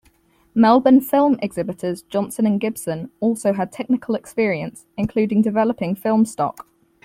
[0.55, 6.65] Melbourne film exhibitors Johnson and Gibson also had technical experience, including developing film stock.